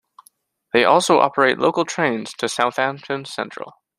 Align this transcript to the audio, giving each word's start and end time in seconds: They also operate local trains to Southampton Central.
They 0.73 0.83
also 0.83 1.19
operate 1.19 1.59
local 1.59 1.85
trains 1.85 2.33
to 2.39 2.49
Southampton 2.49 3.23
Central. 3.25 3.73